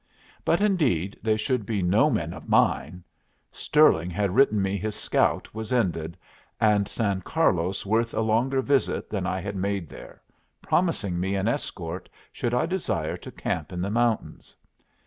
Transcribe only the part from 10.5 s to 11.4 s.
promising me